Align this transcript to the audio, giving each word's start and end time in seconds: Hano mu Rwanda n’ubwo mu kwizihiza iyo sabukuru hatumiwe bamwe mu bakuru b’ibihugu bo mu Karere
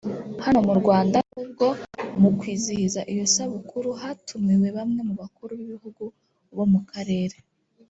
Hano 0.43 0.59
mu 0.67 0.73
Rwanda 0.81 1.17
n’ubwo 1.33 1.67
mu 2.21 2.29
kwizihiza 2.39 3.01
iyo 3.11 3.25
sabukuru 3.33 3.89
hatumiwe 4.01 4.67
bamwe 4.77 5.01
mu 5.07 5.13
bakuru 5.21 5.51
b’ibihugu 5.59 6.03
bo 6.55 6.65
mu 6.71 6.81
Karere 6.91 7.35